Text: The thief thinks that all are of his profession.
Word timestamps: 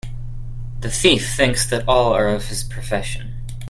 The 0.79 0.89
thief 0.89 1.35
thinks 1.35 1.63
that 1.69 1.87
all 1.87 2.11
are 2.13 2.27
of 2.27 2.47
his 2.47 2.63
profession. 2.63 3.35